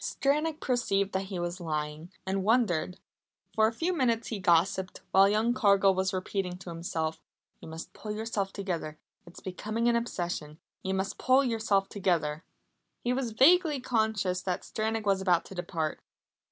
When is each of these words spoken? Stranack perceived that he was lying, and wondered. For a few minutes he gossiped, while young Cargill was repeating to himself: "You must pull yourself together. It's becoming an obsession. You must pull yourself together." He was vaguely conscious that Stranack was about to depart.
Stranack 0.03 0.59
perceived 0.59 1.11
that 1.11 1.25
he 1.25 1.37
was 1.37 1.61
lying, 1.61 2.11
and 2.25 2.43
wondered. 2.43 2.99
For 3.53 3.67
a 3.67 3.71
few 3.71 3.93
minutes 3.93 4.29
he 4.29 4.39
gossiped, 4.39 5.01
while 5.11 5.29
young 5.29 5.53
Cargill 5.53 5.93
was 5.93 6.11
repeating 6.11 6.57
to 6.57 6.71
himself: 6.71 7.21
"You 7.59 7.67
must 7.67 7.93
pull 7.93 8.11
yourself 8.11 8.51
together. 8.51 8.97
It's 9.27 9.41
becoming 9.41 9.87
an 9.87 9.95
obsession. 9.95 10.57
You 10.81 10.95
must 10.95 11.19
pull 11.19 11.43
yourself 11.43 11.87
together." 11.87 12.43
He 13.03 13.13
was 13.13 13.33
vaguely 13.33 13.79
conscious 13.79 14.41
that 14.41 14.63
Stranack 14.63 15.05
was 15.05 15.21
about 15.21 15.45
to 15.45 15.53
depart. 15.53 16.01